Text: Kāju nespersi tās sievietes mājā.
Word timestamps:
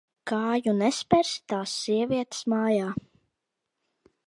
Kāju 0.29 0.71
nespersi 0.77 1.43
tās 1.53 1.75
sievietes 1.83 2.41
mājā. 2.55 2.91